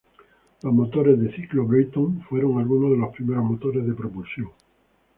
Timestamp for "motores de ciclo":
0.73-1.67